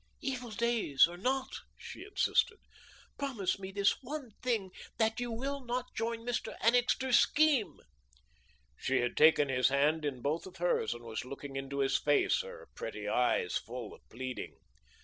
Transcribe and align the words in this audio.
"Evil 0.19 0.49
days 0.49 1.05
or 1.05 1.15
not," 1.15 1.57
she 1.77 2.03
insisted, 2.03 2.57
"promise 3.19 3.59
me 3.59 3.71
this 3.71 4.01
one 4.01 4.31
thing, 4.41 4.71
that 4.97 5.19
you 5.19 5.29
will 5.31 5.63
not 5.63 5.93
join 5.93 6.21
Mr. 6.25 6.55
Annixter's 6.59 7.19
scheme." 7.19 7.77
She 8.75 8.97
had 9.01 9.15
taken 9.15 9.47
his 9.47 9.69
hand 9.69 10.03
in 10.03 10.23
both 10.23 10.47
of 10.47 10.55
hers 10.57 10.95
and 10.95 11.03
was 11.03 11.23
looking 11.23 11.55
into 11.55 11.81
his 11.81 11.99
face, 11.99 12.41
her 12.41 12.67
pretty 12.73 13.07
eyes 13.07 13.57
full 13.57 13.93
of 13.93 14.01
pleading. 14.09 14.55